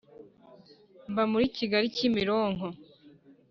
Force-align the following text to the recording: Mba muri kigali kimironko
Mba 1.11 1.23
muri 1.31 1.45
kigali 1.57 1.87
kimironko 1.95 2.67